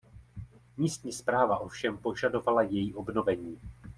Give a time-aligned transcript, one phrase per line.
[0.77, 3.57] Místní správa ovšem požadovala její obnovení.